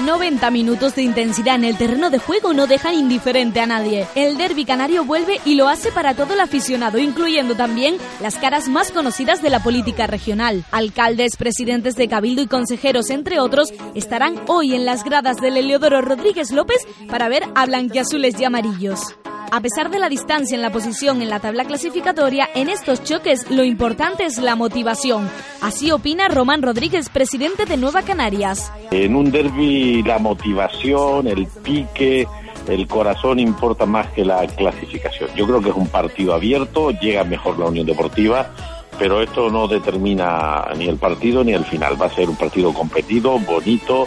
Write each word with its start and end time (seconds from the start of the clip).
90 0.00 0.50
minutos 0.52 0.94
de 0.94 1.02
intensidad 1.02 1.56
en 1.56 1.64
el 1.64 1.76
terreno 1.76 2.10
de 2.10 2.18
juego 2.18 2.52
no 2.52 2.66
dejan 2.66 2.94
indiferente 2.94 3.60
a 3.60 3.66
nadie. 3.66 4.06
El 4.14 4.36
derby 4.36 4.64
canario 4.64 5.04
vuelve 5.04 5.40
y 5.44 5.56
lo 5.56 5.68
hace 5.68 5.90
para 5.90 6.14
todo 6.14 6.34
el 6.34 6.40
aficionado, 6.40 6.98
incluyendo 6.98 7.56
también 7.56 7.96
las 8.20 8.36
caras 8.36 8.68
más 8.68 8.92
conocidas 8.92 9.42
de 9.42 9.50
la 9.50 9.62
política 9.62 10.06
regional. 10.06 10.64
Alcaldes, 10.70 11.36
presidentes 11.36 11.96
de 11.96 12.08
Cabildo 12.08 12.42
y 12.42 12.46
consejeros, 12.46 13.10
entre 13.10 13.40
otros, 13.40 13.72
estarán 13.94 14.40
hoy 14.46 14.74
en 14.74 14.84
las 14.84 15.02
gradas 15.02 15.38
del 15.38 15.56
Eleodoro 15.56 16.00
Rodríguez 16.00 16.52
López 16.52 16.78
para 17.10 17.28
ver 17.28 17.42
a 17.56 17.66
blanquiazules 17.66 18.38
y 18.38 18.44
amarillos. 18.44 19.16
A 19.50 19.60
pesar 19.62 19.90
de 19.90 19.98
la 19.98 20.10
distancia 20.10 20.54
en 20.54 20.62
la 20.62 20.70
posición 20.70 21.22
en 21.22 21.30
la 21.30 21.40
tabla 21.40 21.64
clasificatoria, 21.64 22.48
en 22.54 22.68
estos 22.68 23.02
choques 23.02 23.50
lo 23.50 23.64
importante 23.64 24.26
es 24.26 24.36
la 24.38 24.56
motivación. 24.56 25.28
Así 25.62 25.90
opina 25.90 26.28
Román 26.28 26.60
Rodríguez, 26.60 27.08
presidente 27.08 27.64
de 27.64 27.78
Nueva 27.78 28.02
Canarias. 28.02 28.70
En 28.90 29.16
un 29.16 29.30
derby 29.30 30.02
la 30.02 30.18
motivación, 30.18 31.28
el 31.28 31.46
pique, 31.46 32.26
el 32.68 32.86
corazón 32.86 33.38
importa 33.38 33.86
más 33.86 34.08
que 34.08 34.22
la 34.22 34.46
clasificación. 34.46 35.30
Yo 35.34 35.46
creo 35.46 35.62
que 35.62 35.70
es 35.70 35.76
un 35.76 35.88
partido 35.88 36.34
abierto, 36.34 36.90
llega 36.90 37.24
mejor 37.24 37.58
la 37.58 37.66
Unión 37.66 37.86
Deportiva, 37.86 38.50
pero 38.98 39.22
esto 39.22 39.48
no 39.48 39.66
determina 39.66 40.66
ni 40.76 40.88
el 40.88 40.98
partido 40.98 41.42
ni 41.42 41.54
el 41.54 41.64
final. 41.64 42.00
Va 42.00 42.06
a 42.06 42.14
ser 42.14 42.28
un 42.28 42.36
partido 42.36 42.74
competido, 42.74 43.38
bonito 43.38 44.06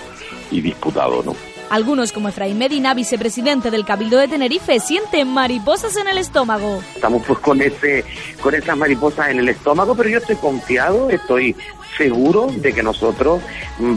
y 0.52 0.62
disputado, 0.62 1.24
¿no? 1.24 1.36
Algunos, 1.72 2.12
como 2.12 2.28
Efraín 2.28 2.58
Medina, 2.58 2.94
vicepresidente 2.94 3.72
del 3.72 3.86
Cabildo 3.86 4.18
de 4.18 4.28
Tenerife, 4.28 4.82
sienten 4.82 5.30
mariposas 5.30 5.96
en 5.96 6.10
el 6.10 6.18
estómago. 6.18 6.84
Estamos 6.94 7.24
pues 7.26 7.40
con 7.40 7.62
ese, 7.62 8.04
con 8.42 8.54
esas 8.54 8.76
mariposas 8.76 9.30
en 9.30 9.40
el 9.40 9.48
estómago, 9.48 9.96
pero 9.96 10.10
yo 10.10 10.18
estoy 10.18 10.36
confiado, 10.36 11.10
estoy 11.10 11.56
seguro 11.98 12.48
de 12.48 12.74
que 12.74 12.84
nosotros 12.84 13.42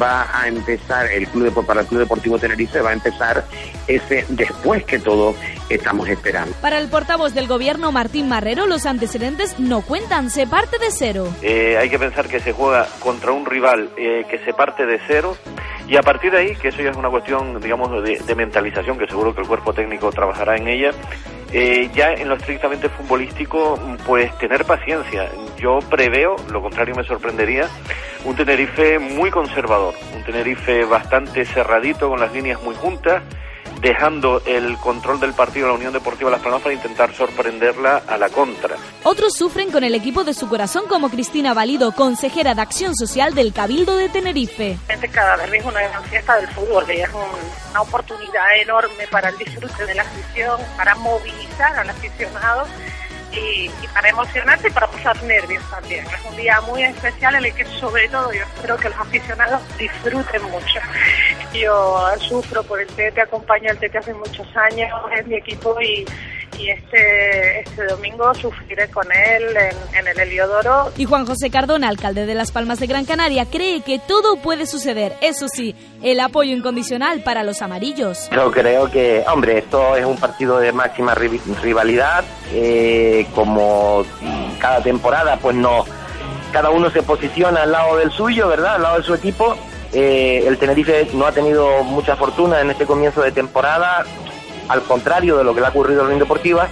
va 0.00 0.28
a 0.32 0.46
empezar 0.46 1.10
el 1.10 1.26
club 1.26 1.66
para 1.66 1.80
el 1.80 1.86
Club 1.88 2.00
Deportivo 2.00 2.38
Tenerife 2.38 2.80
va 2.80 2.90
a 2.90 2.92
empezar 2.92 3.44
ese 3.88 4.24
después 4.28 4.84
que 4.84 5.00
todos 5.00 5.34
estamos 5.68 6.08
esperando. 6.08 6.54
Para 6.60 6.78
el 6.78 6.88
portavoz 6.88 7.34
del 7.34 7.48
gobierno 7.48 7.90
Martín 7.90 8.28
Marrero, 8.28 8.66
los 8.66 8.86
antecedentes 8.86 9.58
no 9.58 9.82
cuentan, 9.82 10.30
se 10.30 10.46
parte 10.46 10.78
de 10.78 10.92
cero. 10.92 11.28
Eh, 11.42 11.76
hay 11.76 11.90
que 11.90 11.98
pensar 11.98 12.28
que 12.28 12.38
se 12.38 12.52
juega 12.52 12.86
contra 13.00 13.32
un 13.32 13.46
rival 13.46 13.90
eh, 13.96 14.24
que 14.30 14.38
se 14.44 14.54
parte 14.54 14.86
de 14.86 15.00
cero 15.08 15.36
y 15.86 15.96
a 15.96 16.02
partir 16.02 16.32
de 16.32 16.38
ahí, 16.38 16.56
que 16.56 16.68
eso 16.68 16.82
ya 16.82 16.90
es 16.90 16.96
una 16.96 17.10
cuestión, 17.10 17.60
digamos, 17.60 18.02
de, 18.02 18.34
mentalización, 18.34 18.98
que 18.98 19.06
seguro 19.06 19.34
que 19.34 19.42
el 19.42 19.46
cuerpo 19.46 19.74
técnico 19.74 20.10
trabajará 20.10 20.56
en 20.56 20.68
ella, 20.68 20.92
eh, 21.52 21.90
ya 21.94 22.14
en 22.14 22.28
lo 22.28 22.36
estrictamente 22.36 22.88
futbolístico, 22.88 23.78
pues 24.06 24.36
tener 24.38 24.64
paciencia. 24.64 25.30
Yo 25.58 25.80
preveo, 25.90 26.36
lo 26.50 26.62
contrario 26.62 26.94
me 26.94 27.04
sorprendería, 27.04 27.68
un 28.24 28.34
Tenerife 28.34 28.98
muy 28.98 29.30
conservador, 29.30 29.94
un 30.14 30.24
Tenerife 30.24 30.84
bastante 30.84 31.44
cerradito, 31.44 32.08
con 32.08 32.18
las 32.18 32.32
líneas 32.32 32.62
muy 32.62 32.74
juntas, 32.74 33.22
dejando 33.84 34.40
el 34.46 34.78
control 34.78 35.20
del 35.20 35.34
partido 35.34 35.66
a 35.66 35.68
la 35.68 35.74
Unión 35.74 35.92
Deportiva 35.92 36.30
Las 36.30 36.40
Palmas 36.40 36.62
para 36.62 36.74
intentar 36.74 37.14
sorprenderla 37.14 38.02
a 38.08 38.16
la 38.16 38.30
contra. 38.30 38.76
Otros 39.02 39.36
sufren 39.36 39.70
con 39.70 39.84
el 39.84 39.94
equipo 39.94 40.24
de 40.24 40.32
su 40.32 40.48
corazón 40.48 40.84
como 40.88 41.10
Cristina 41.10 41.52
Valido, 41.52 41.92
consejera 41.92 42.54
de 42.54 42.62
Acción 42.62 42.96
Social 42.96 43.34
del 43.34 43.52
Cabildo 43.52 43.94
de 43.98 44.08
Tenerife. 44.08 44.78
Cada 45.12 45.36
vez 45.36 45.52
es 45.52 45.64
una 45.66 45.82
gran 45.82 46.02
fiesta 46.04 46.36
del 46.36 46.48
fútbol, 46.48 46.90
es 46.90 47.08
una 47.10 47.82
oportunidad 47.82 48.56
enorme 48.58 49.06
para 49.10 49.28
el 49.28 49.36
disfrute 49.36 49.84
de 49.84 49.94
la 49.94 50.02
afición, 50.02 50.58
para 50.78 50.94
movilizar 50.94 51.78
al 51.78 51.90
aficionado 51.90 52.66
y, 53.36 53.70
para 53.92 54.08
emocionarse 54.08 54.68
y 54.68 54.70
para 54.70 54.86
pasar 54.86 55.22
nervios 55.24 55.62
también. 55.70 56.06
Es 56.06 56.30
un 56.30 56.36
día 56.36 56.60
muy 56.62 56.82
especial 56.82 57.34
en 57.34 57.44
el 57.44 57.54
que 57.54 57.64
sobre 57.66 58.08
todo 58.08 58.32
yo 58.32 58.42
espero 58.42 58.76
que 58.76 58.88
los 58.88 58.98
aficionados 58.98 59.60
disfruten 59.78 60.42
mucho. 60.50 60.80
Yo 61.54 62.00
sufro 62.20 62.62
por 62.64 62.80
el 62.80 62.88
TETE, 62.88 63.20
acompaño 63.20 63.70
al 63.70 63.78
TETE 63.78 63.98
hace 63.98 64.14
muchos 64.14 64.46
años, 64.56 64.90
es 65.16 65.26
mi 65.26 65.36
equipo 65.36 65.80
y, 65.80 66.04
y 66.58 66.70
este, 66.70 67.60
este 67.60 67.86
domingo 67.86 68.32
sufriré 68.34 68.88
con 68.88 69.06
él 69.10 69.42
en, 69.92 70.06
el 70.06 70.18
Heliodoro. 70.18 70.92
Y 70.96 71.04
Juan 71.04 71.26
José 71.26 71.50
Cardona, 71.50 71.88
alcalde 71.88 72.26
de 72.26 72.34
Las 72.34 72.52
Palmas 72.52 72.80
de 72.80 72.86
Gran 72.86 73.04
Canaria, 73.04 73.46
cree 73.46 73.82
que 73.82 73.98
todo 73.98 74.36
puede 74.36 74.66
suceder. 74.66 75.14
Eso 75.20 75.48
sí, 75.48 75.74
el 76.02 76.20
apoyo 76.20 76.54
incondicional 76.54 77.22
para 77.22 77.42
los 77.42 77.62
amarillos. 77.62 78.28
Yo 78.30 78.50
creo 78.50 78.90
que, 78.90 79.24
hombre, 79.32 79.58
esto 79.58 79.96
es 79.96 80.04
un 80.04 80.16
partido 80.16 80.58
de 80.58 80.72
máxima 80.72 81.14
rivalidad. 81.14 82.24
Eh, 82.52 83.26
como 83.34 84.04
cada 84.60 84.82
temporada, 84.82 85.38
pues 85.40 85.56
no. 85.56 85.84
Cada 86.52 86.70
uno 86.70 86.90
se 86.90 87.02
posiciona 87.02 87.62
al 87.62 87.72
lado 87.72 87.96
del 87.96 88.12
suyo, 88.12 88.48
¿verdad? 88.48 88.76
Al 88.76 88.82
lado 88.82 88.98
de 88.98 89.04
su 89.04 89.14
equipo. 89.14 89.56
Eh, 89.94 90.44
el 90.46 90.58
Tenerife 90.58 91.08
no 91.14 91.24
ha 91.24 91.32
tenido 91.32 91.84
mucha 91.84 92.16
fortuna 92.16 92.60
en 92.60 92.70
este 92.70 92.84
comienzo 92.84 93.22
de 93.22 93.30
temporada 93.30 94.04
al 94.68 94.82
contrario 94.82 95.36
de 95.36 95.44
lo 95.44 95.54
que 95.54 95.60
le 95.60 95.66
ha 95.66 95.70
ocurrido 95.70 96.00
a 96.00 96.02
la 96.02 96.08
Unión 96.08 96.18
Deportiva, 96.18 96.68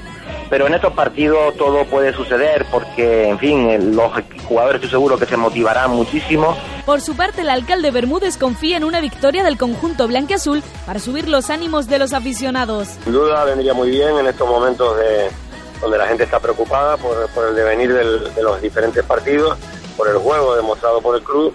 pero 0.51 0.67
en 0.67 0.75
estos 0.75 0.93
partidos 0.93 1.57
todo 1.57 1.85
puede 1.85 2.13
suceder 2.13 2.67
porque, 2.71 3.29
en 3.29 3.39
fin, 3.39 3.95
los 3.95 4.11
jugadores 4.45 4.77
estoy 4.77 4.91
seguro 4.91 5.19
que 5.19 5.27
se 5.27 5.37
motivarán 5.37 5.93
muchísimo. 5.93 6.57
Por 6.85 7.01
su 7.01 7.15
parte, 7.15 7.43
el 7.43 7.51
alcalde 7.51 7.93
Bermúdez 7.93 8.37
confía 8.37 8.77
en 8.77 8.85
una 8.85 9.01
victoria 9.01 9.45
del 9.45 9.57
conjunto 9.57 10.09
blanqueazul 10.09 10.63
para 10.85 10.99
subir 10.99 11.29
los 11.29 11.49
ánimos 11.49 11.87
de 11.87 12.01
los 12.01 12.13
aficionados. 12.13 12.89
Sin 13.05 13.13
duda 13.13 13.45
vendría 13.45 13.73
muy 13.73 13.91
bien 13.91 14.17
en 14.19 14.27
estos 14.27 14.49
momentos 14.49 14.97
de, 14.97 15.31
donde 15.81 15.97
la 15.97 16.09
gente 16.09 16.25
está 16.25 16.41
preocupada 16.41 16.97
por, 16.97 17.17
el 17.49 17.55
devenir 17.55 17.95
de 17.95 18.43
los 18.43 18.61
diferentes 18.61 19.05
partidos, 19.05 19.57
por 19.97 20.09
el 20.09 20.17
juego 20.17 20.57
demostrado 20.57 21.01
por 21.01 21.15
el 21.15 21.23
club 21.23 21.55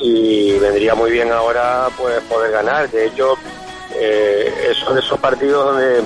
y 0.00 0.58
vendría 0.58 0.94
muy 0.94 1.10
bien 1.10 1.30
ahora 1.32 1.88
pues 1.98 2.20
poder 2.22 2.52
ganar. 2.52 2.90
De 2.90 3.06
hecho, 3.06 3.34
eh, 3.94 4.72
son 4.74 4.98
esos 4.98 5.18
partidos 5.18 5.64
donde 5.64 6.02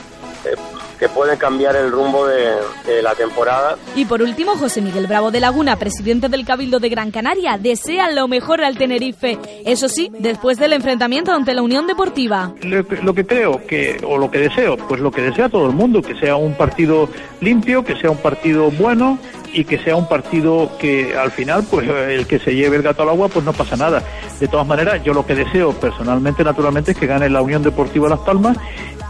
que 0.99 1.09
pueden 1.09 1.39
cambiar 1.39 1.77
el 1.77 1.91
rumbo 1.91 2.27
de, 2.27 3.03
la 3.03 3.15
temporada. 3.15 3.77
Y 3.97 4.05
por 4.05 4.23
último, 4.23 4.53
José 4.57 4.81
Miguel 4.81 5.07
Bravo 5.07 5.31
de 5.31 5.41
Laguna, 5.41 5.77
presidente 5.77 6.29
del 6.29 6.45
Cabildo 6.45 6.79
de 6.79 6.89
Gran 6.89 7.11
Canaria, 7.11 7.59
desea 7.59 8.11
lo 8.11 8.29
mejor 8.29 8.63
al 8.63 8.77
Tenerife. 8.79 9.39
Eso 9.65 9.89
sí, 9.89 10.11
después 10.19 10.59
del 10.59 10.73
enfrentamiento 10.73 11.33
ante 11.33 11.55
la 11.55 11.63
Unión 11.63 11.87
Deportiva. 11.87 12.53
Lo, 12.63 13.15
que 13.15 13.27
creo 13.27 13.61
que, 13.67 13.97
o 14.07 14.19
lo 14.19 14.31
que 14.31 14.39
deseo, 14.39 14.77
pues 14.77 15.01
lo 15.01 15.11
que 15.11 15.23
desea 15.23 15.49
todo 15.49 15.67
el 15.67 15.75
mundo, 15.75 16.03
que 16.03 16.15
sea 16.17 16.37
un 16.37 16.55
partido 16.55 17.09
limpio, 17.41 17.85
que 17.85 17.97
sea 17.97 18.11
un 18.11 18.19
partido 18.19 18.71
bueno 18.71 19.19
y 19.53 19.65
que 19.65 19.79
sea 19.79 19.97
un 19.97 20.09
partido 20.09 20.71
que 20.79 21.17
al 21.17 21.31
final, 21.31 21.65
pues 21.71 21.89
el 21.89 22.27
que 22.27 22.39
se 22.39 22.55
lleve 22.55 22.77
el 22.77 22.83
gato 22.83 23.03
al 23.03 23.11
agua, 23.11 23.29
pues 23.29 23.45
no 23.45 23.53
pasa 23.53 23.77
nada. 23.77 24.03
De 24.41 24.49
todas 24.49 24.67
maneras, 24.67 25.03
yo 25.05 25.15
lo 25.15 25.25
que 25.25 25.35
deseo 25.35 25.73
personalmente, 25.73 26.43
naturalmente, 26.43 26.93
es 26.93 26.99
que 26.99 27.07
gane 27.07 27.29
la 27.29 27.41
Unión 27.41 27.63
Deportiva 27.63 28.09
Las 28.09 28.21
Palmas 28.21 28.57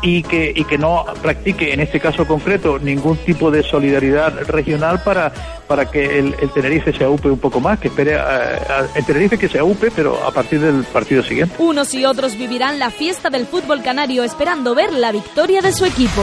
y 0.04 0.22
que, 0.22 0.52
y 0.54 0.64
que 0.64 0.76
no 0.76 1.06
practique 1.22 1.72
en 1.72 1.80
este 1.80 1.98
caso 1.98 2.26
concreto 2.26 2.78
ningún 2.78 3.16
tipo 3.16 3.50
de 3.50 3.62
solidaridad 3.62 4.38
regional 4.46 5.02
para, 5.02 5.32
para 5.66 5.90
que 5.90 6.18
el, 6.18 6.34
Tenerife 6.52 6.92
se 6.92 7.04
aupe 7.04 7.30
un 7.30 7.38
poco 7.38 7.58
más, 7.58 7.78
que 7.80 7.88
espere 7.88 8.16
a, 8.16 8.86
el 8.94 9.04
Tenerife 9.06 9.38
que 9.38 9.48
se 9.48 9.58
aupe, 9.58 9.90
pero 9.90 10.22
a 10.22 10.30
partir 10.30 10.60
del 10.60 10.84
partido 10.84 11.22
siguiente. 11.22 11.56
Unos 11.58 11.94
y 11.94 12.04
otros 12.04 12.36
vivirán 12.36 12.78
la 12.78 12.90
fiesta 12.90 13.30
del 13.30 13.46
fútbol 13.46 13.82
canario 13.82 14.22
esperando 14.24 14.74
ver 14.74 14.92
la 14.92 15.10
victoria 15.10 15.62
de 15.62 15.72
su 15.72 15.86
equipo. 15.86 16.22